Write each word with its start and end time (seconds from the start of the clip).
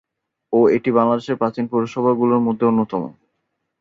ও 0.53 0.69
এটি 0.75 0.89
বাংলাদেশের 0.97 1.39
প্রাচীন 1.41 1.65
পৌরসভার 1.71 2.13
গুলোর 2.19 2.41
মধ্যে 2.47 2.65
অন্যতম। 2.67 3.01